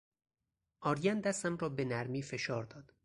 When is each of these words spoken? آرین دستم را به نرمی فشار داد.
آرین 0.79 1.19
دستم 1.21 1.57
را 1.57 1.69
به 1.69 1.85
نرمی 1.85 2.21
فشار 2.21 2.63
داد. 2.63 2.93